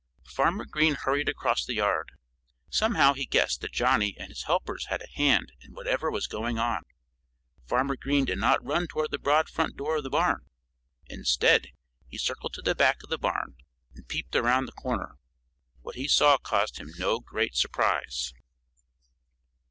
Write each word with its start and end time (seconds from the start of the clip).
Farmer 0.25 0.65
Green 0.65 0.95
hurried 0.95 1.29
across 1.29 1.63
the 1.63 1.75
yard. 1.75 2.13
Somehow 2.71 3.13
he 3.13 3.27
guessed 3.27 3.61
that 3.61 3.71
Johnnie 3.71 4.15
and 4.17 4.29
his 4.29 4.45
helpers 4.45 4.87
had 4.87 4.99
a 4.99 5.07
hand 5.09 5.51
in 5.61 5.75
whatever 5.75 6.09
was 6.09 6.25
going 6.25 6.57
on. 6.57 6.81
Farmer 7.67 7.95
Green 7.95 8.25
did 8.25 8.39
not 8.39 8.65
run 8.65 8.87
toward 8.87 9.11
the 9.11 9.19
broad 9.19 9.47
front 9.47 9.77
door 9.77 9.97
of 9.97 10.03
the 10.03 10.09
barn. 10.09 10.47
Instead 11.05 11.67
he 12.07 12.17
circled 12.17 12.55
to 12.55 12.63
the 12.63 12.73
back 12.73 13.03
of 13.03 13.11
the 13.11 13.19
barn 13.19 13.55
and 13.93 14.07
peeped 14.07 14.35
around 14.35 14.65
the 14.65 14.71
corner. 14.71 15.19
What 15.81 15.97
he 15.97 16.07
saw 16.07 16.39
caused 16.39 16.77
him 16.79 16.89
no 16.97 17.19
great 17.19 17.53
surprise. 17.53 18.33